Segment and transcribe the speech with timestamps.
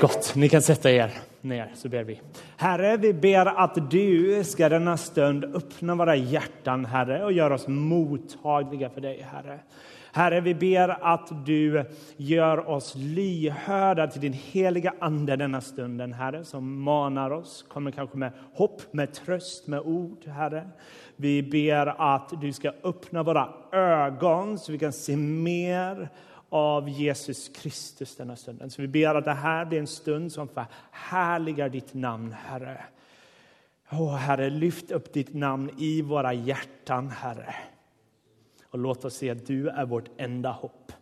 [0.00, 1.10] Gott, ni kan sätta er
[1.40, 2.20] ner så ber vi.
[2.56, 7.68] Herre, vi ber att du ska denna stund öppna våra hjärtan, Herre, och göra oss
[7.68, 9.58] mottagliga för dig, Herre.
[10.12, 11.84] Herre, vi ber att du
[12.16, 18.16] gör oss lyhörda till din heliga Ande denna stunden, Herre, som manar oss, kommer kanske
[18.16, 20.68] med hopp, med tröst, med ord, Herre.
[21.16, 26.08] Vi ber att du ska öppna våra ögon så vi kan se mer
[26.48, 28.70] av Jesus Kristus denna stunden.
[28.70, 32.84] Så vi ber att det här blir en stund som förhärligar ditt namn, Herre.
[33.92, 37.54] Åh, Herre, lyft upp ditt namn i våra hjärtan, Herre.
[38.70, 40.92] Och låt oss se att du är vårt enda hopp.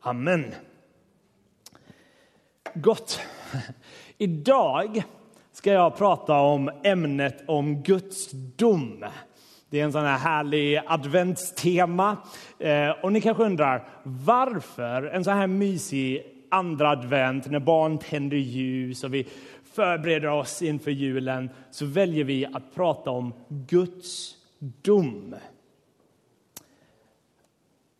[0.00, 0.54] Amen.
[2.74, 3.20] Gott.
[4.18, 5.02] Idag
[5.52, 9.04] ska jag prata om ämnet om Guds dom.
[9.70, 12.16] Det är en sån här härlig adventstema.
[12.58, 18.36] Eh, och ni kanske undrar varför en så här mysig andra advent när barn tänder
[18.36, 19.26] ljus och vi
[19.72, 25.34] förbereder oss inför julen så väljer vi att prata om Guds dom.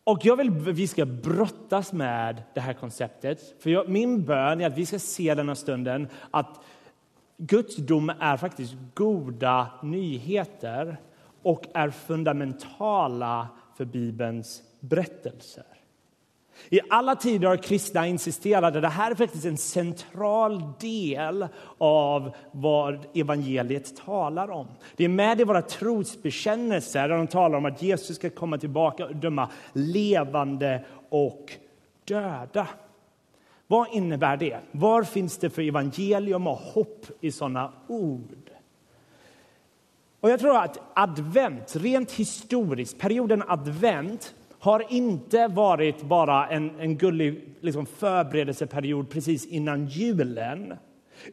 [0.03, 3.55] Och jag vill att vi ska brottas med det här konceptet.
[3.59, 6.63] För jag, min bön är att vi ska se denna stunden att
[7.37, 10.97] Guds dom är faktiskt goda nyheter
[11.43, 15.63] och är fundamentala för Bibelns berättelser.
[16.69, 22.35] I alla tider har kristna insisterat att det här är faktiskt en central del av
[22.51, 24.67] vad evangeliet talar om.
[24.95, 29.05] Det är med i våra trosbekännelser där de talar om att Jesus ska komma tillbaka
[29.05, 31.51] och döma levande och
[32.05, 32.67] döda.
[33.67, 34.59] Vad innebär det?
[34.71, 38.49] Var finns det för evangelium och hopp i sådana ord?
[40.19, 46.97] Och jag tror att advent, rent historiskt, perioden advent har inte varit bara en, en
[46.97, 50.73] gullig liksom, förberedelseperiod precis innan julen.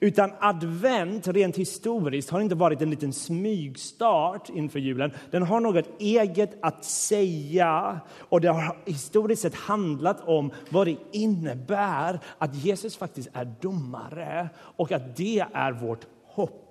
[0.01, 5.13] Utan advent, rent historiskt, har inte varit en liten smygstart inför julen.
[5.31, 10.97] Den har något eget att säga och det har historiskt sett handlat om vad det
[11.13, 16.66] innebär att Jesus faktiskt är domare och att det är vårt hopp.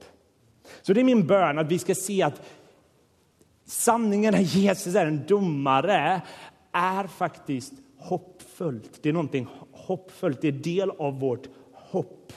[0.82, 2.42] Så det är min bön att vi ska se att
[3.66, 6.22] sanningen att Jesus är en domare
[6.72, 9.04] är faktiskt hoppfullt.
[9.04, 12.34] Det är någonting hoppfullt, det är del av vårt hopp.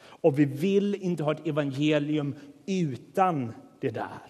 [0.00, 2.34] Och vi vill inte ha ett evangelium
[2.66, 4.22] utan det där.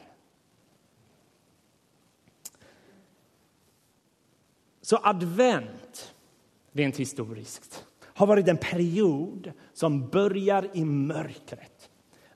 [4.82, 6.14] Så advent,
[6.72, 11.88] rent historiskt, har varit en period som börjar i mörkret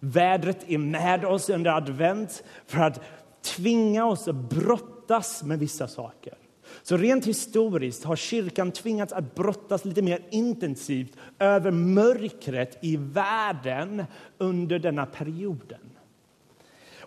[0.04, 3.00] Vädret är med oss under advent för att
[3.42, 6.34] tvinga oss att brottas med vissa saker.
[6.82, 14.04] Så rent historiskt har kyrkan tvingats att brottas lite mer intensivt över mörkret i världen
[14.38, 15.80] under denna perioden.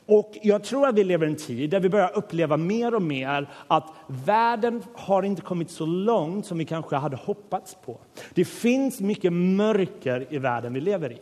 [0.05, 3.01] Och jag tror att vi lever i en tid där vi börjar uppleva mer och
[3.01, 7.99] mer att världen har inte kommit så långt som vi kanske hade hoppats på.
[8.33, 11.19] Det finns mycket mörker i världen vi lever i.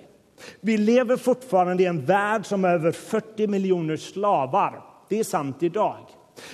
[0.61, 4.81] Vi lever fortfarande i en värld som har över 40 miljoner slavar.
[5.09, 6.05] Det är sant idag.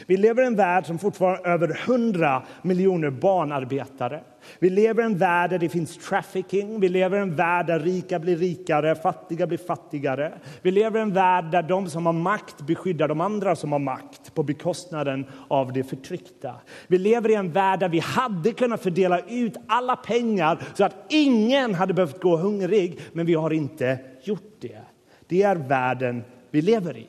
[0.07, 4.23] Vi lever i en värld som fortfarande har över 100 miljoner barnarbetare.
[4.59, 7.79] Vi lever i en värld där det finns trafficking, vi lever i en värld där
[7.79, 10.33] rika blir rikare, fattiga blir fattigare.
[10.61, 13.79] Vi lever i en värld där de som har makt beskyddar de andra som har
[13.79, 16.55] makt på bekostnaden av de förtryckta.
[16.87, 20.95] Vi lever i en värld där vi hade kunnat fördela ut alla pengar så att
[21.09, 24.81] ingen hade behövt gå hungrig, men vi har inte gjort det.
[25.27, 27.07] Det är världen vi lever i.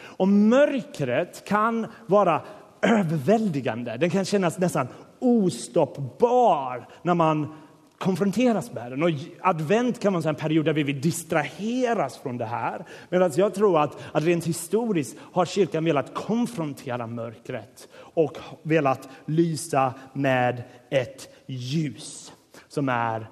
[0.00, 2.42] Och mörkret kan vara
[2.82, 3.96] överväldigande.
[3.96, 4.88] Den kan kännas nästan
[5.18, 7.54] ostoppbar när man
[7.98, 9.02] konfronteras med den.
[9.02, 12.84] Och advent kan vara en period där vi vill distraheras från det här.
[13.08, 19.94] Medan jag tror att, att rent historiskt har kyrkan velat konfrontera mörkret och velat lysa
[20.12, 22.32] med ett ljus
[22.68, 23.28] som är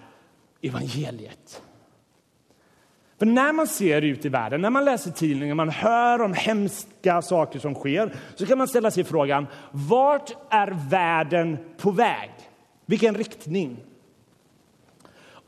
[0.63, 1.63] evangeliet.
[3.19, 7.23] För när man ser ut i världen, när man läser tidningar, man hör om hemska
[7.23, 12.31] saker som sker, så kan man ställa sig frågan, vart är världen på väg?
[12.87, 13.77] Vilken riktning?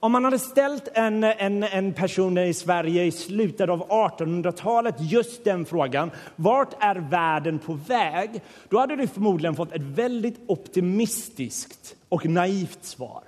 [0.00, 5.44] Om man hade ställt en, en, en person i Sverige i slutet av 1800-talet just
[5.44, 8.42] den frågan, vart är världen på väg?
[8.68, 13.27] Då hade du förmodligen fått ett väldigt optimistiskt och naivt svar.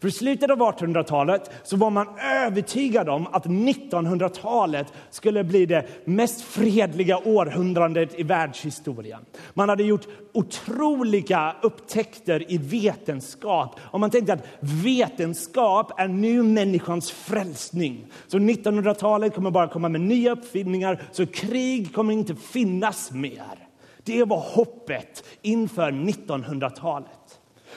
[0.00, 5.86] För i slutet av 1800-talet så var man övertygad om att 1900-talet skulle bli det
[6.04, 9.20] mest fredliga århundradet i världshistorien.
[9.54, 17.10] Man hade gjort otroliga upptäckter i vetenskap och man tänkte att vetenskap är nu människans
[17.10, 18.06] frälsning.
[18.26, 23.68] Så 1900-talet kommer bara komma med nya uppfinningar så krig kommer inte finnas mer.
[24.04, 27.15] Det var hoppet inför 1900-talet.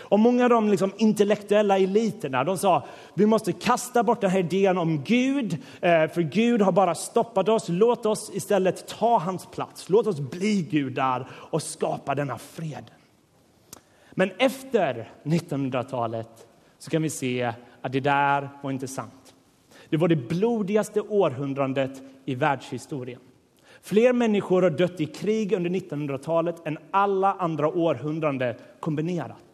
[0.10, 4.40] Och många av de liksom intellektuella eliterna de sa vi måste kasta bort den här
[4.40, 7.66] idén om Gud, eh, för Gud har bara stoppat oss.
[7.70, 9.90] Låt oss istället ta hans plats.
[9.90, 12.92] Låt oss bli gudar och skapa denna fred.
[14.12, 16.48] Men efter 1900-talet
[16.80, 19.36] så kan vi se att det där var inte sant.
[19.90, 23.20] Det var det blodigaste århundradet i världshistorien.
[23.82, 29.49] Fler människor har dött i krig under 1900-talet än alla andra århundraden kombinerat.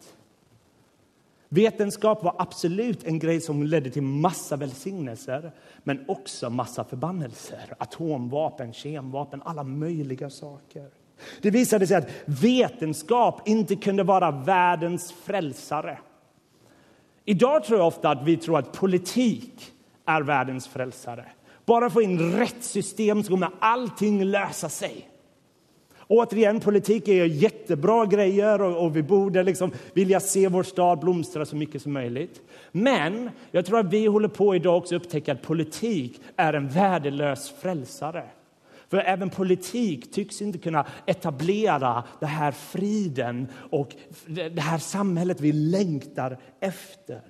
[1.48, 5.52] Vetenskap var absolut en grej som ledde till massa välsignelser
[5.84, 7.74] men också massa förbannelser.
[7.78, 10.90] Atomvapen, kemvapen, alla möjliga saker.
[11.42, 15.98] Det visade sig att vetenskap inte kunde vara världens frälsare.
[17.24, 19.72] Idag tror jag ofta att vi tror att politik
[20.04, 21.24] är världens frälsare.
[21.64, 25.08] Bara få in rätt system så kommer allting lösa sig.
[26.08, 31.44] Återigen, politik är jättebra grejer och, och vi borde liksom vilja se vår stad blomstra
[31.44, 32.42] så mycket som möjligt.
[32.72, 37.50] Men jag tror att vi håller på idag också upptäcka att politik är en värdelös
[37.50, 38.24] frälsare.
[38.88, 45.52] För även politik tycks inte kunna etablera den här friden och det här samhället vi
[45.52, 47.20] längtar efter.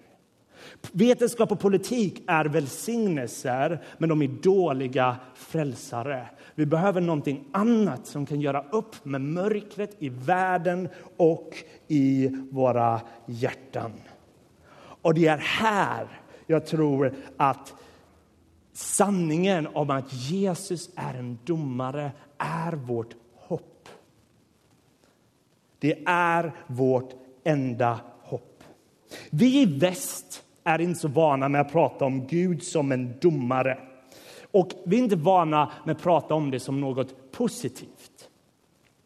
[0.92, 6.26] Vetenskap och politik är välsignelser, men de är dåliga frälsare.
[6.56, 11.54] Vi behöver någonting annat som kan göra upp med mörkret i världen och
[11.88, 13.92] i våra hjärtan.
[14.78, 17.74] Och det är här jag tror att
[18.72, 23.88] sanningen om att Jesus är en domare är vårt hopp.
[25.78, 27.10] Det är vårt
[27.44, 28.62] enda hopp.
[29.30, 33.78] Vi i väst är inte så vana med att prata om Gud som en domare.
[34.56, 38.28] Och vi är inte vana med att prata om det som något positivt.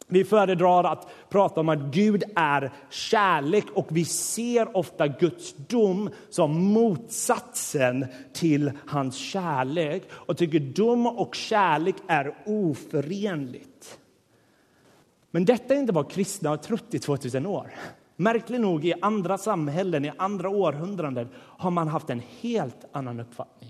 [0.07, 6.11] Vi föredrar att prata om att Gud är kärlek och vi ser ofta Guds dom
[6.29, 13.99] som motsatsen till hans kärlek och tycker dom och kärlek är oförenligt.
[15.31, 17.71] Men detta är inte vad kristna har trott i 2000 år.
[18.17, 23.70] Märkligt nog, i andra samhällen, i andra århundraden har man haft en helt annan uppfattning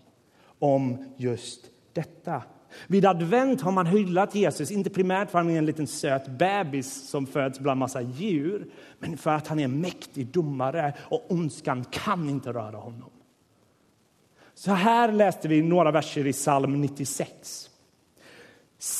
[0.60, 1.60] om just
[1.92, 2.42] detta.
[2.86, 6.28] Vid advent har man hyllat Jesus, inte primärt för att han är en liten söt
[6.28, 11.24] bebis som föds bland massa djur, men för att han är en mäktig domare och
[11.28, 13.10] ondskan kan inte röra honom.
[14.54, 17.69] Så här läste vi några verser i psalm 96.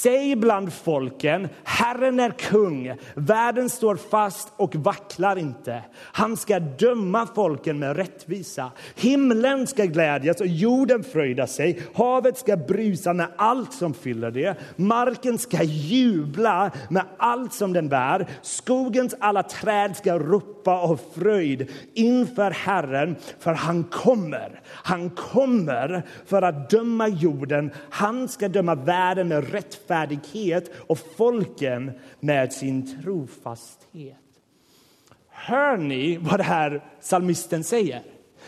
[0.03, 5.83] Säg bland folken, Herren är kung, världen står fast och vacklar inte.
[5.97, 8.71] Han ska döma folken med rättvisa.
[8.97, 11.83] Himlen ska glädjas och jorden fröjda sig.
[11.95, 14.57] Havet ska brusa med allt som fyller det.
[14.77, 18.27] Marken ska jubla med allt som den bär.
[18.43, 24.61] Skogens alla träd ska ropa av fröjd inför Herren, för han kommer.
[24.67, 27.71] Han kommer för att döma jorden.
[27.91, 34.17] Han ska döma världen med rättvisa rättfärdighet och folken med sin trofasthet.
[35.29, 38.03] Hör ni vad det här psalmisten säger?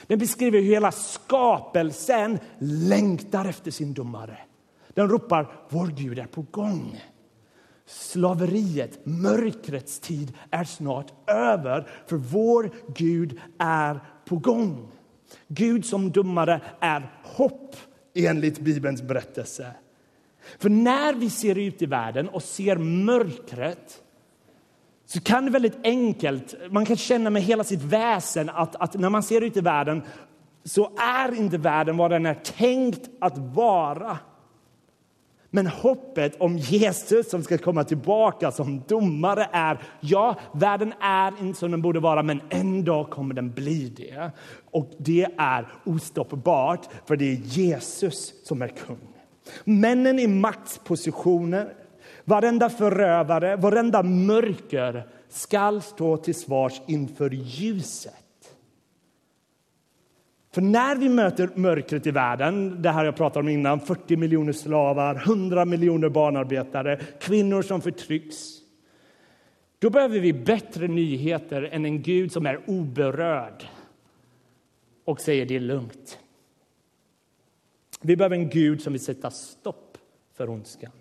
[0.06, 4.39] Den beskriver hur hela skapelsen längtar efter sin domare.
[4.94, 7.01] Den ropar vår Gud är på gång.
[7.87, 14.89] Slaveriet, mörkrets tid är snart över, för vår Gud är på gång.
[15.49, 17.77] Gud som domare är hopp
[18.15, 19.75] enligt Bibelns berättelse.
[20.58, 24.03] För när vi ser ut i världen och ser mörkret
[25.06, 29.11] så kan det väldigt enkelt, man kan känna med hela sitt väsen att, att när
[29.11, 30.03] man ser ut i världen
[30.65, 34.19] så är inte världen vad den är tänkt att vara.
[35.51, 41.58] Men hoppet om Jesus som ska komma tillbaka som domare är ja, världen är inte
[41.58, 44.31] som den borde vara, men en dag kommer den bli det.
[44.70, 49.12] Och det är ostoppbart, för det är Jesus som är kung.
[49.65, 51.75] Männen i maktpositioner,
[52.25, 58.15] varenda förövare, varenda mörker skall stå till svars inför ljuset.
[60.55, 64.53] För när vi möter mörkret i världen, det här jag pratade om innan, 40 miljoner
[64.53, 68.37] slavar, 100 miljoner barnarbetare, kvinnor som förtrycks,
[69.79, 73.65] då behöver vi bättre nyheter än en Gud som är oberörd
[75.05, 76.19] och säger det är lugnt.
[78.03, 79.99] Vi behöver en Gud som vill sätta stopp
[80.37, 80.93] för ondskan.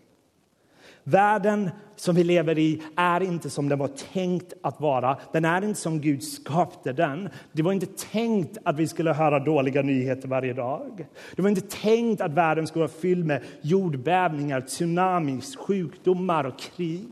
[1.04, 5.18] Världen som vi lever i är inte som den var tänkt att vara.
[5.32, 7.30] Den är inte som Gud skapade den.
[7.52, 11.08] Det var inte tänkt att vi skulle höra dåliga nyheter varje dag.
[11.36, 17.08] Det var inte tänkt att världen skulle vara fylld med jordbävningar, tsunamis, sjukdomar och krig.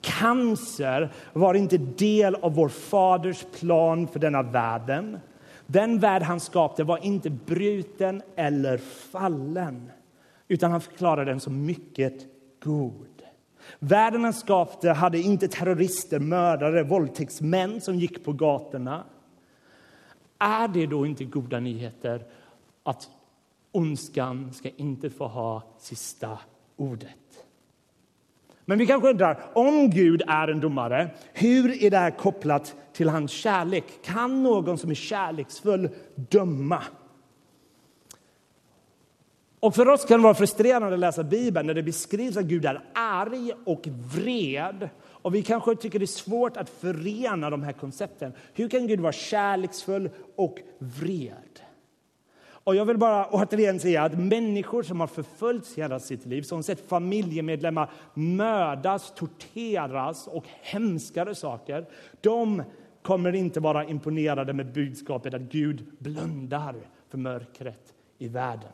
[0.00, 5.18] Cancer var inte del av vår faders plan för denna världen.
[5.72, 9.90] Den värld han skapade var inte bruten eller fallen
[10.48, 12.26] utan han förklarade den som mycket
[12.60, 13.22] god.
[13.78, 19.04] Världen han skapade hade inte terrorister, mördare, våldtäktsmän som gick på gatorna.
[20.38, 22.24] Är det då inte goda nyheter
[22.82, 23.08] att
[23.72, 26.38] ondskan ska inte få ha sista
[26.76, 27.46] ordet?
[28.64, 33.08] Men vi kanske undrar, om Gud är en domare, hur är det här kopplat till
[33.08, 33.84] hans kärlek?
[34.04, 36.82] Kan någon som är kärleksfull döma?
[39.60, 42.64] Och för oss kan det vara frustrerande att läsa Bibeln när det beskrivs att Gud
[42.64, 44.88] är arg och vred.
[45.04, 48.32] Och vi kanske tycker det är svårt att förena de här koncepten.
[48.54, 51.51] Hur kan Gud vara kärleksfull och vred?
[52.64, 56.62] Och jag vill bara återigen säga att människor som har förföljts hela sitt liv, som
[56.62, 61.86] sett familjemedlemmar mördas, torteras och hemskare saker,
[62.20, 62.62] de
[63.02, 66.74] kommer inte vara imponerade med budskapet att Gud blundar
[67.08, 68.72] för mörkret i världen.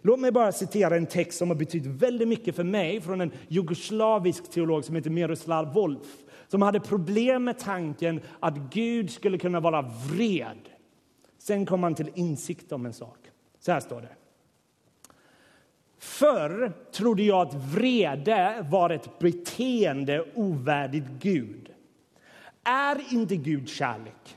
[0.00, 3.32] Låt mig bara citera en text som har betytt väldigt mycket för mig från en
[3.48, 9.60] jugoslavisk teolog som heter Miroslav Wolf som hade problem med tanken att Gud skulle kunna
[9.60, 10.68] vara vred.
[11.48, 13.18] Sen kom han till insikt om en sak.
[13.58, 14.16] Så här står det.
[15.98, 21.70] Förr trodde jag att vrede var ett beteende ovärdigt Gud.
[22.62, 24.36] Är inte Gud kärlek?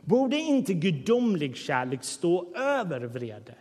[0.00, 3.54] Borde inte gudomlig kärlek stå över vrede?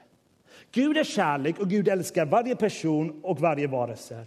[0.71, 4.25] Gud är kärlek och Gud älskar varje person och varje varelse.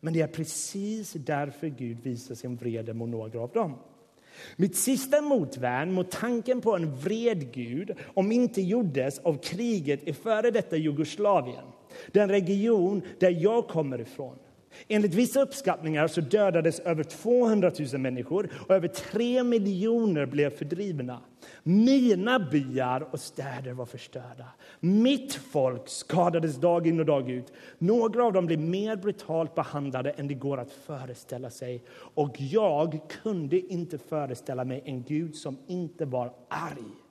[0.00, 3.78] Men det är precis därför Gud visar sin vrede mot några av dem.
[4.56, 10.12] Mitt sista motvärn mot tanken på en vred Gud om inte gjordes av kriget i
[10.12, 11.64] före detta Jugoslavien,
[12.12, 14.36] den region där jag kommer ifrån.
[14.88, 21.20] Enligt vissa uppskattningar så dödades över 200 000 människor och över 3 miljoner blev fördrivna.
[21.62, 24.46] Mina byar och städer var förstörda.
[24.80, 27.52] Mitt folk skadades dag in och dag ut.
[27.78, 31.84] Några av dem blev mer brutalt behandlade än det går att föreställa sig.
[32.14, 37.05] Och jag kunde inte föreställa mig en Gud som inte var arg.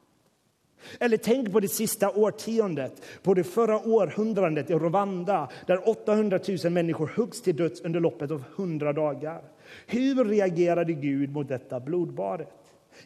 [1.00, 6.74] Eller tänk på det sista årtiondet, på det förra århundradet i Rwanda där 800 000
[6.74, 9.42] människor huggs till döds under loppet av 100 dagar.
[9.88, 12.50] Hur reagerade Gud mot detta blodbadet?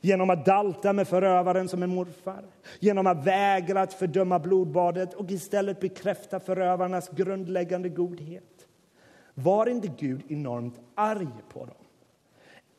[0.02, 2.46] Genom att dalta med förövaren som en morfar,
[2.80, 8.68] genom att vägra att fördöma blodbadet och istället bekräfta förövarnas grundläggande godhet.
[9.34, 11.76] Var inte Gud enormt arg på dem?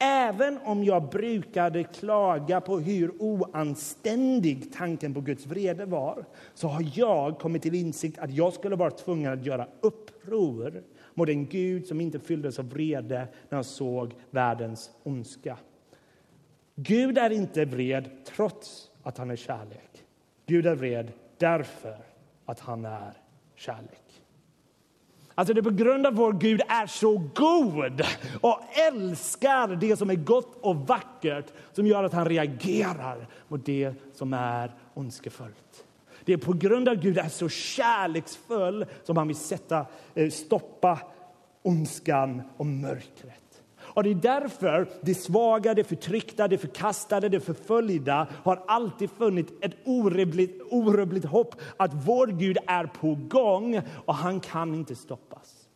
[0.03, 6.85] Även om jag brukade klaga på hur oanständig tanken på Guds vrede var så har
[6.95, 10.83] jag kommit till insikt att jag skulle vara tvungen att göra uppror
[11.15, 15.59] mot en Gud som inte fylldes av vrede när han såg världens ondska.
[16.75, 20.05] Gud är inte vred trots att han är kärlek.
[20.47, 21.99] Gud är vred därför
[22.45, 23.13] att han är
[23.55, 24.10] kärlek.
[25.41, 28.03] Alltså det är på grund av vår Gud är så god
[28.41, 33.93] och älskar det som är gott och vackert som gör att han reagerar mot det
[34.15, 35.85] som är ondskefullt.
[36.25, 40.31] Det är på grund av att Gud är så kärleksfull som han vill sätta, eh,
[40.31, 40.99] stoppa
[41.63, 43.50] ondskan och mörkret.
[44.01, 49.65] Och det är därför det svaga, de förtryckta, de förkastade, de förföljda har alltid funnit
[49.65, 55.69] ett orubbligt, orubbligt hopp att vår Gud är på gång och han kan inte stoppas.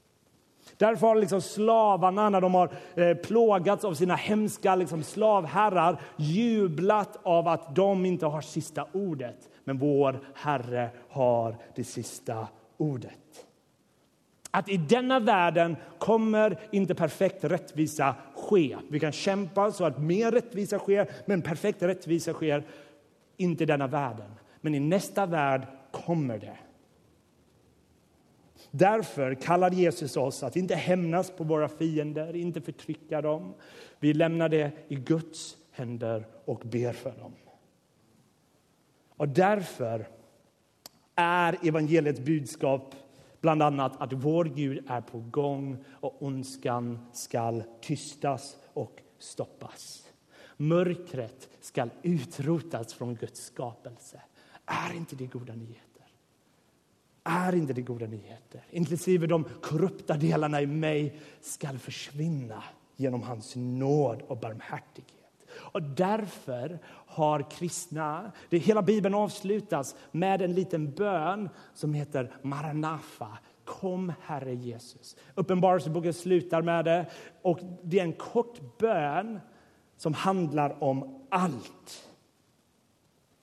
[0.76, 7.18] Därför har liksom slavarna, när de har eh, plågats av sina hemska liksom slavherrar jublat
[7.22, 9.48] av att de inte har sista ordet.
[9.64, 13.46] Men vår Herre har det sista ordet
[14.54, 18.76] att i denna världen kommer inte perfekt rättvisa ske.
[18.88, 22.64] Vi kan kämpa så att mer rättvisa sker, men perfekt rättvisa sker
[23.37, 24.30] inte i denna världen.
[24.61, 26.56] Men i nästa värld kommer det.
[28.70, 33.54] Därför kallar Jesus oss att inte hämnas på våra fiender, inte förtrycka dem.
[33.99, 37.32] Vi lämnar det i Guds händer och ber för dem.
[39.16, 40.08] Och därför
[41.14, 42.94] är evangeliets budskap
[43.44, 50.08] Bland annat att vår Gud är på gång och ondskan skall tystas och stoppas.
[50.56, 54.22] Mörkret ska utrotas från Guds skapelse.
[54.66, 56.06] Är inte det goda nyheter?
[57.24, 58.66] Är inte det goda nyheter?
[58.70, 62.62] Inklusive de korrupta delarna i mig ska försvinna
[62.96, 65.23] genom hans nåd och barmhärtighet.
[65.74, 68.32] Och därför har kristna...
[68.48, 73.38] Det, hela Bibeln avslutas med en liten bön som heter Maranafa.
[73.64, 75.16] Kom, Herre Jesus.
[75.34, 77.06] Uppenbarelseboken slutar med det.
[77.42, 79.40] Och Det är en kort bön
[79.96, 82.08] som handlar om allt.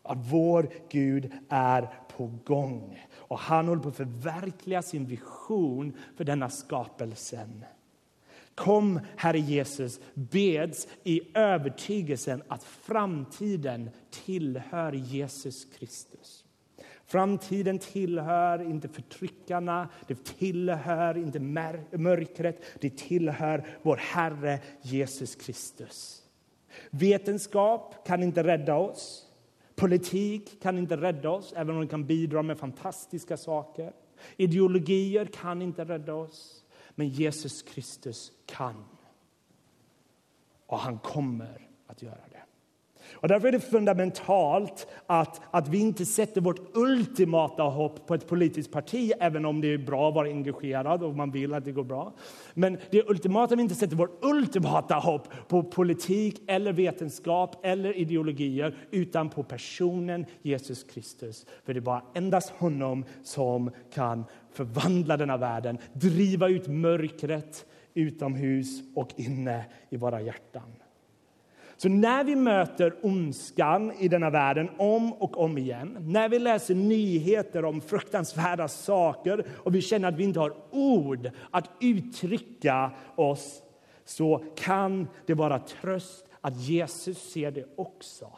[0.03, 6.23] Att vår Gud är på gång och han håller på att förverkliga sin vision för
[6.23, 7.65] denna skapelsen.
[8.55, 13.89] Kom, Herre Jesus, beds i övertygelsen att framtiden
[14.25, 16.45] tillhör Jesus Kristus.
[17.05, 21.39] Framtiden tillhör inte förtryckarna, det tillhör inte
[21.97, 26.21] mörkret, det tillhör vår Herre Jesus Kristus.
[26.89, 29.27] Vetenskap kan inte rädda oss.
[29.75, 33.93] Politik kan inte rädda oss, även om den kan bidra med fantastiska saker.
[34.37, 36.60] Ideologier kan inte rädda oss,
[36.95, 38.85] men Jesus Kristus kan.
[40.65, 42.43] Och han kommer att göra det.
[43.13, 48.27] Och därför är det fundamentalt att, att vi inte sätter vårt ultimata hopp på ett
[48.27, 51.71] politiskt parti även om det är bra att vara engagerad och man vill att det
[51.71, 52.13] går bra.
[52.53, 58.75] Men det ultimata vi inte sätter vårt ultimata hopp på politik eller vetenskap eller ideologier
[58.91, 61.45] utan på personen Jesus Kristus.
[61.65, 68.81] För det är bara endast honom som kan förvandla denna världen, driva ut mörkret utomhus
[68.95, 70.80] och inne i våra hjärtan.
[71.81, 76.75] Så när vi möter ondskan i denna världen om och om igen, när vi läser
[76.75, 83.63] nyheter om fruktansvärda saker och vi känner att vi inte har ord att uttrycka oss,
[84.05, 88.31] så kan det vara tröst att Jesus ser det också.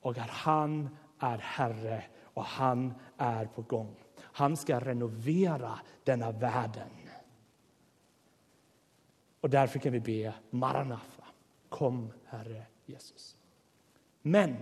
[0.00, 3.96] Och att han är Herre och han är på gång.
[4.20, 6.90] Han ska renovera denna världen.
[9.40, 11.17] Och därför kan vi be Maranatha.
[11.68, 13.36] Kom, Herre Jesus.
[14.22, 14.56] Men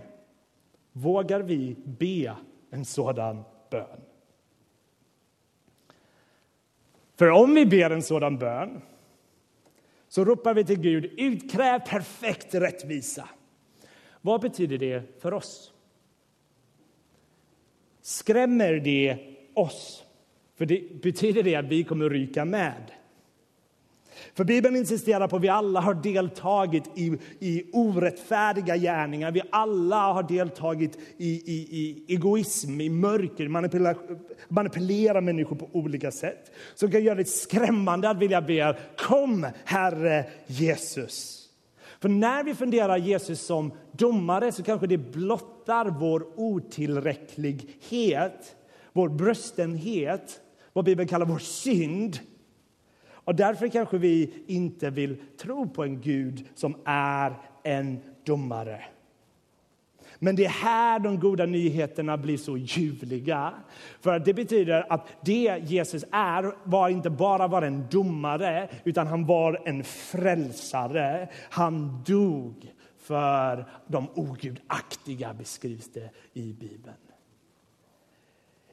[0.91, 2.35] vågar vi be
[2.69, 4.01] en sådan bön?
[7.15, 8.81] För om vi ber en sådan bön
[10.07, 13.29] så ropar vi till Gud, utkräv perfekt rättvisa.
[14.21, 15.73] Vad betyder det för oss?
[18.01, 19.17] Skrämmer det
[19.53, 20.03] oss?
[20.55, 22.91] För det betyder det att vi kommer ryka med?
[24.37, 29.31] För Bibeln insisterar på att vi alla har deltagit i, i orättfärdiga gärningar.
[29.31, 33.95] Vi alla har deltagit i, i, i egoism, i mörker, manipulera,
[34.47, 36.51] manipulera människor på olika sätt.
[36.75, 41.47] Som kan göra det skrämmande att vilja be, kom Herre Jesus.
[41.99, 48.55] För när vi funderar Jesus som domare så kanske det blottar vår otillräcklighet,
[48.93, 50.41] vår bröstenhet,
[50.73, 52.19] vad Bibeln kallar vår synd.
[53.27, 58.85] Och därför kanske vi inte vill tro på en Gud som är en domare.
[60.19, 63.53] Men det är här de goda nyheterna blir så ljuvliga.
[64.01, 69.25] För det betyder att det Jesus är var inte bara var en domare, utan han
[69.25, 71.29] var en frälsare.
[71.49, 76.95] Han dog för de ogudaktiga, beskrivs det i Bibeln.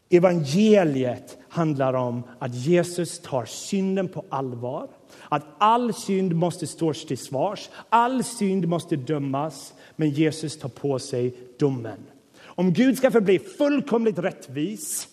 [0.09, 4.89] Evangeliet handlar om att Jesus tar synden på allvar.
[5.29, 9.75] Att all synd måste stå till svars, all synd måste dömas.
[9.97, 12.07] Men Jesus tar på sig domen.
[12.43, 15.09] Om Gud ska förbli fullkomligt rättvis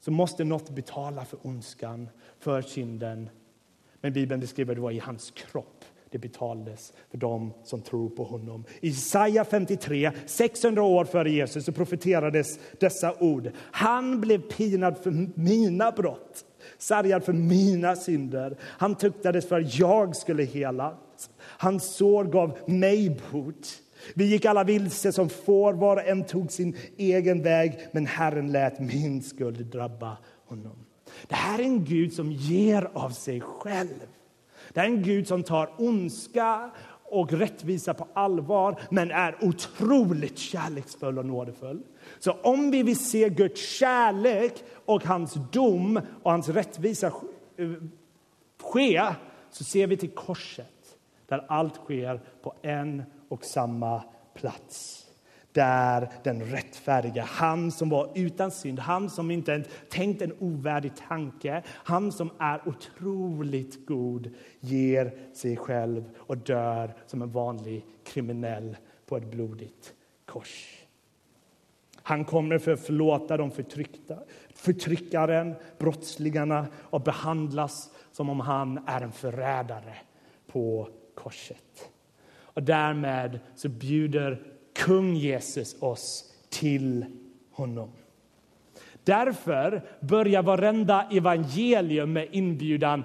[0.00, 3.30] så måste något betala för ondskan, för synden.
[4.00, 8.24] Men Bibeln beskriver det var i hans kropp det betalades för dem som tror på
[8.24, 8.64] honom.
[8.80, 13.50] I Jesaja 53, 600 år före Jesus, så profeterades dessa ord.
[13.56, 16.44] Han blev pinad för mina brott,
[16.78, 18.56] sargad för mina synder.
[18.62, 20.94] Han tuktades för att jag skulle helas,
[21.40, 23.68] Hans sår gav mig bot.
[24.14, 28.52] Vi gick alla vilse som får, var och en tog sin egen väg, men Herren
[28.52, 30.76] lät min skuld drabba honom.
[31.28, 34.06] Det här är en Gud som ger av sig själv.
[34.72, 36.70] Det är en Gud som tar ondska
[37.10, 41.82] och rättvisa på allvar men är otroligt kärleksfull och nådefull.
[42.18, 47.70] Så om vi vill se Guds kärlek och hans dom och hans rättvisa eh,
[48.62, 49.02] ske
[49.50, 54.02] så ser vi till korset där allt sker på en och samma
[54.34, 55.07] plats
[55.58, 60.92] där den rättfärdiga, han som var utan synd, han som inte ens tänkt en ovärdig
[61.08, 68.76] tanke, han som är otroligt god, ger sig själv och dör som en vanlig kriminell
[69.06, 69.94] på ett blodigt
[70.26, 70.84] kors.
[72.02, 74.18] Han kommer för att förlåta de förtryckta,
[74.54, 79.94] förtryckaren, brottslingarna och behandlas som om han är en förrädare
[80.46, 81.90] på korset.
[82.40, 87.04] Och därmed så bjuder kung Jesus oss till
[87.50, 87.90] honom.
[89.04, 93.04] Därför börjar varenda evangelium med inbjudan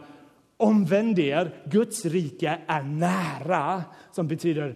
[0.58, 4.76] Omvänd er, Guds rike är nära, som betyder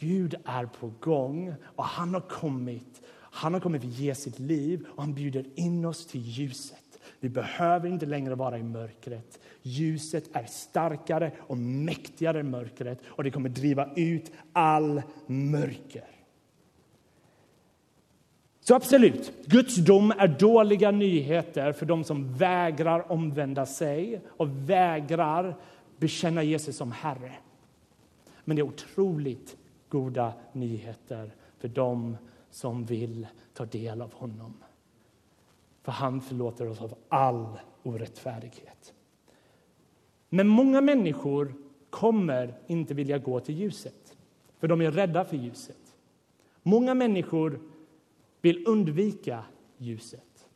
[0.00, 3.02] Gud är på gång och han har kommit.
[3.20, 6.98] Han har kommit för att ge sitt liv och han bjuder in oss till ljuset.
[7.20, 9.38] Vi behöver inte längre vara i mörkret.
[9.62, 16.17] Ljuset är starkare och mäktigare än mörkret och det kommer driva ut all mörker.
[18.68, 25.56] Så absolut, Guds dom är dåliga nyheter för de som vägrar omvända sig och vägrar
[25.98, 27.32] bekänna Jesus som Herre.
[28.44, 29.56] Men det är otroligt
[29.88, 32.16] goda nyheter för dem
[32.50, 34.54] som vill ta del av honom.
[35.82, 38.94] För han förlåter oss av all orättfärdighet.
[40.28, 41.54] Men många människor
[41.90, 44.16] kommer inte vilja gå till ljuset,
[44.58, 45.96] för de är rädda för ljuset.
[46.62, 47.60] Många människor
[48.40, 49.44] vill undvika
[49.78, 50.48] ljuset.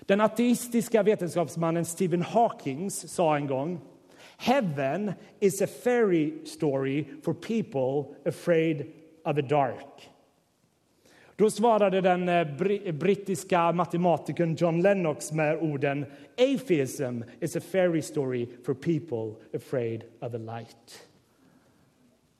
[0.00, 3.80] Den ateistiska vetenskapsmannen Stephen Hawking sa en gång
[4.36, 8.86] Heaven is a fairy story for people afraid
[9.24, 10.08] of the dark.
[11.36, 18.02] Då svarade den eh, eh, brittiska matematikern John Lennox med orden Atheism is a fairy
[18.02, 21.07] story for people afraid of the light.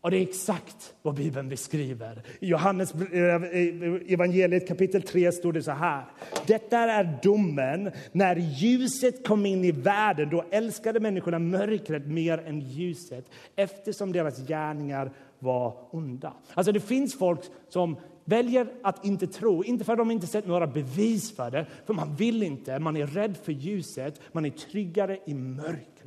[0.00, 2.22] Och det är exakt vad Bibeln beskriver.
[2.40, 6.04] I Johannes eh, eh, evangeliet kapitel 3 står det så här.
[6.46, 7.90] Detta är domen.
[8.12, 14.46] När ljuset kom in i världen då älskade människorna mörkret mer än ljuset eftersom deras
[14.46, 16.32] gärningar var onda.
[16.54, 20.46] Alltså det finns folk som väljer att inte tro, inte för att de inte sett
[20.46, 24.50] några bevis för det, för man vill inte, man är rädd för ljuset, man är
[24.50, 25.97] tryggare i mörkret.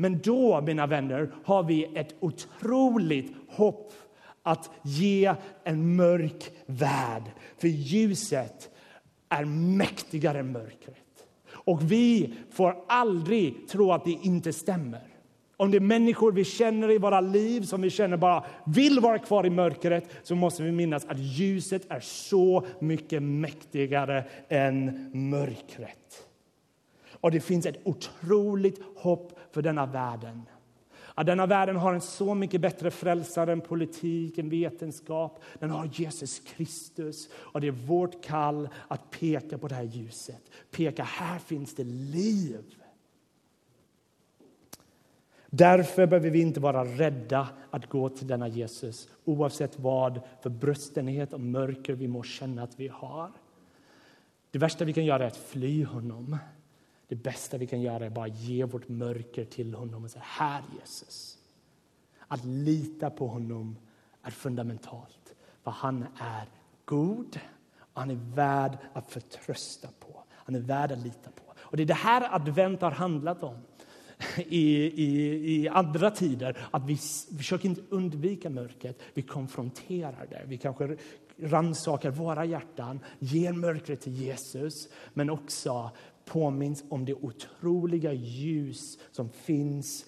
[0.00, 3.92] Men då, mina vänner, har vi ett otroligt hopp
[4.42, 5.34] att ge
[5.64, 7.22] en mörk värld.
[7.58, 8.70] För ljuset
[9.28, 10.96] är mäktigare än mörkret.
[11.50, 15.02] Och vi får aldrig tro att det inte stämmer.
[15.56, 19.18] Om det är människor vi känner i våra liv som vi känner bara vill vara
[19.18, 26.26] kvar i mörkret så måste vi minnas att ljuset är så mycket mäktigare än mörkret.
[27.20, 30.42] Och det finns ett otroligt hopp för denna världen.
[31.14, 35.42] Att denna världen har en så mycket bättre frälsare än politik, än vetenskap.
[35.58, 37.28] Den har Jesus Kristus.
[37.34, 40.42] Och det är vårt kall att peka på det här ljuset.
[40.70, 42.74] Peka, här finns det liv.
[45.46, 51.32] Därför behöver vi inte vara rädda att gå till denna Jesus oavsett vad för bröstenhet
[51.32, 53.30] och mörker vi må känna att vi har.
[54.50, 56.36] Det värsta vi kan göra är att fly honom.
[57.10, 60.62] Det bästa vi kan göra är bara ge vårt mörker till honom och säga här
[60.80, 61.38] Jesus.
[62.28, 63.76] Att lita på honom
[64.22, 66.46] är fundamentalt, för han är
[66.84, 67.40] god
[67.78, 70.22] och han är värd att förtrösta på.
[70.30, 71.42] Han är värd att lita på.
[71.58, 73.58] Och Det är det här advent har handlat om
[74.36, 74.66] i,
[75.04, 76.66] i, i andra tider.
[76.70, 76.96] Att vi
[77.36, 80.42] försöker inte undvika mörkret, vi konfronterar det.
[80.46, 80.96] Vi kanske
[81.42, 85.90] rannsakar våra hjärtan, ger mörkret till Jesus men också
[86.30, 90.06] påminns om det otroliga ljus som finns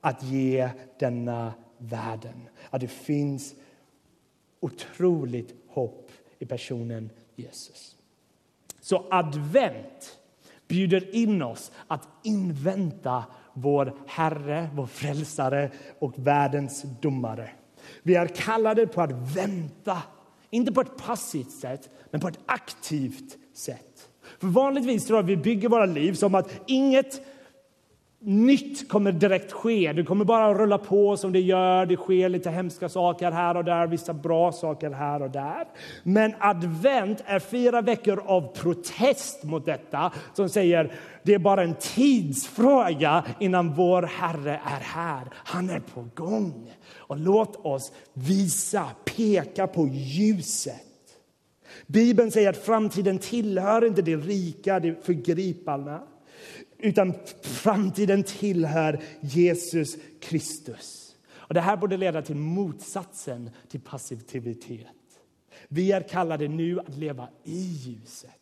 [0.00, 2.48] att ge denna världen.
[2.70, 3.54] Att det finns
[4.60, 7.96] otroligt hopp i personen Jesus.
[8.80, 10.18] Så advent
[10.68, 17.50] bjuder in oss att invänta vår Herre, vår frälsare och världens domare.
[18.02, 20.02] Vi är kallade på att vänta,
[20.50, 24.09] inte på ett passivt sätt, men på ett aktivt sätt.
[24.40, 27.20] För vanligtvis tror jag vi bygger våra liv som att inget
[28.22, 29.92] nytt kommer direkt ske.
[29.92, 31.86] Det kommer bara rulla på som det gör.
[31.86, 35.64] Det sker lite hemska saker här och där, vissa bra saker här och där.
[36.02, 41.74] Men advent är fyra veckor av protest mot detta som säger det är bara en
[41.74, 45.28] tidsfråga innan vår Herre är här.
[45.32, 46.72] Han är på gång.
[46.96, 48.84] Och låt oss visa,
[49.16, 50.89] peka på ljuset.
[51.86, 56.00] Bibeln säger att framtiden tillhör inte det rika, det förgripande
[56.82, 61.16] utan framtiden tillhör Jesus Kristus.
[61.32, 64.86] Och det här borde leda till motsatsen till passivitet.
[65.68, 68.39] Vi är kallade nu att leva i ljuset.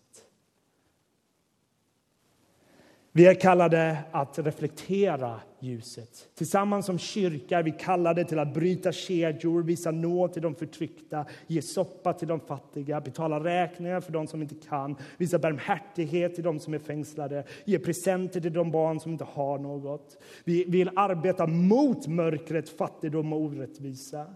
[3.13, 6.29] Vi är kallade att reflektera ljuset.
[6.35, 11.25] Tillsammans som kyrka är vi kallade till att bryta kedjor, visa nåd till de förtryckta,
[11.47, 16.45] ge soppa till de fattiga, betala räkningar för de som inte kan, visa barmhärtighet till
[16.45, 20.17] de som är fängslade, ge presenter till de barn som inte har något.
[20.45, 24.27] Vi vill arbeta mot mörkret, fattigdom och orättvisa.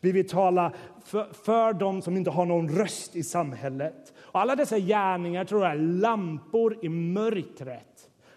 [0.00, 0.72] Vi vill tala
[1.04, 4.12] för, för de som inte har någon röst i samhället.
[4.18, 7.91] Och alla dessa gärningar tror jag är lampor i mörkret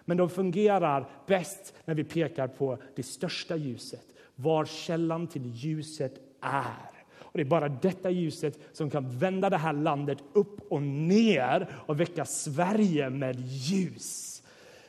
[0.06, 6.14] men de fungerar bäst när vi pekar på det största ljuset, var källan till ljuset
[6.40, 6.90] är.
[7.18, 11.68] Och det är bara detta ljuset som kan vända det här landet upp och ner
[11.86, 14.42] och väcka Sverige med ljus,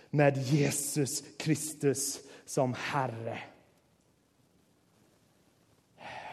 [0.09, 3.39] med Jesus Kristus som Herre.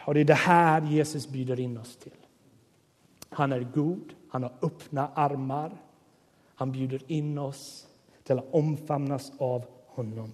[0.05, 2.11] Och det är det här Jesus bjuder in oss till.
[3.29, 5.71] Han är god, han har öppna armar.
[6.55, 7.84] Han bjuder in oss
[8.27, 10.33] till att omfamnas av honom.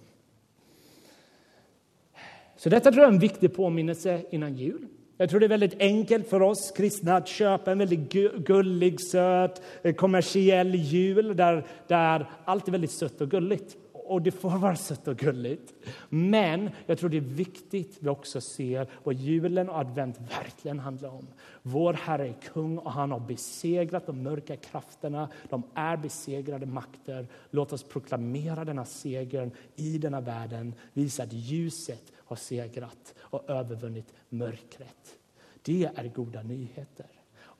[2.56, 4.86] Så detta tror jag är en viktig påminnelse innan jul.
[5.16, 8.12] Jag tror det är väldigt enkelt för oss kristna att köpa en väldigt
[8.46, 13.76] gullig, söt, eh, kommersiell jul där, där allt är väldigt sött och gulligt
[14.12, 15.74] och det får vara sött och gulligt.
[16.08, 20.78] Men jag tror det är viktigt att vi också ser vad julen och advent verkligen
[20.78, 21.26] handlar om.
[21.62, 25.28] Vår Herre är kung och han har besegrat de mörka krafterna.
[25.50, 27.26] De är besegrade makter.
[27.50, 30.74] Låt oss proklamera denna seger i denna världen.
[30.92, 35.16] Visa att ljuset har segrat och övervunnit mörkret.
[35.62, 37.06] Det är goda nyheter.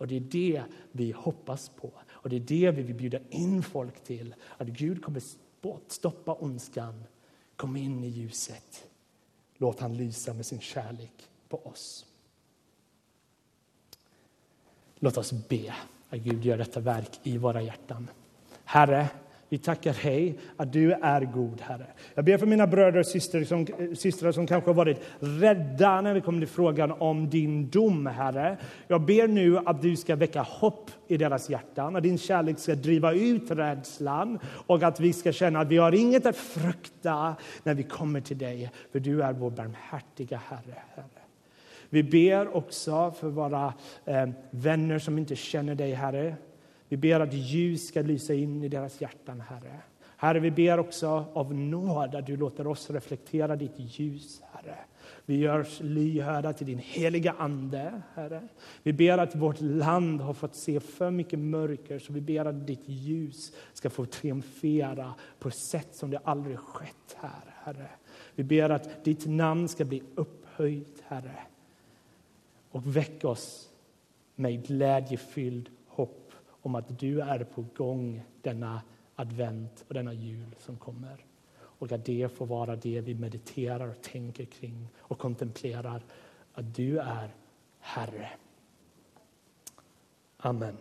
[0.03, 0.63] Och det är det
[0.93, 1.93] vi hoppas på.
[2.11, 4.35] Och det är det vi vill bjuda in folk till.
[4.59, 5.23] Att Gud kommer
[5.63, 7.05] bort, stoppa ondskan,
[7.57, 8.87] kom in i ljuset.
[9.57, 12.07] Låt han lysa med sin kärlek på oss.
[14.95, 15.75] Låt oss be
[16.11, 18.11] att Gud gör detta verk i våra hjärtan.
[18.65, 19.09] Herre,
[19.53, 21.87] vi tackar dig att du är god, Herre.
[22.15, 26.01] Jag ber för mina bröder och systrar som, eh, systrar som kanske har varit rädda
[26.01, 28.57] när det kommer till frågan om din dom, Herre.
[28.89, 32.75] Jag ber nu att du ska väcka hopp i deras hjärtan, att din kärlek ska
[32.75, 37.75] driva ut rädslan och att vi ska känna att vi har inget att frukta när
[37.75, 40.83] vi kommer till dig, för du är vår barmhärtiga Herre.
[40.95, 41.07] herre.
[41.89, 46.37] Vi ber också för våra eh, vänner som inte känner dig, Herre.
[46.93, 49.81] Vi ber att ljus ska lysa in i deras hjärtan, Herre.
[50.17, 54.77] Herre, vi ber också av nåd att du låter oss reflektera ditt ljus, Herre.
[55.27, 58.49] Vi görs lyhörda till din heliga Ande, Herre.
[58.83, 62.67] Vi ber att vårt land har fått se för mycket mörker, så vi ber att
[62.67, 67.89] ditt ljus ska få triumfera på ett sätt som det aldrig skett här, Herre.
[68.35, 71.39] Vi ber att ditt namn ska bli upphöjt, Herre.
[72.71, 73.69] Och väck oss
[74.35, 75.71] med glädjefylld
[76.63, 78.83] om att du är på gång denna
[79.17, 81.25] advent och denna jul som kommer.
[81.55, 86.03] Och att det får vara det vi mediterar och tänker kring och kontemplerar.
[86.53, 87.35] Att du är
[87.79, 88.31] Herre.
[90.37, 90.77] Amen.